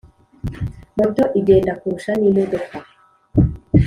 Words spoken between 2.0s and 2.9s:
n'imodoka